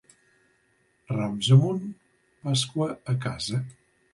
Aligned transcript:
Rams 1.17 1.51
amunt, 1.57 1.83
Pasqua 2.49 2.89
a 3.15 3.19
casa. 3.29 3.65